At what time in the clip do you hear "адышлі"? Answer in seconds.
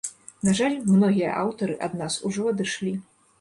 2.55-2.97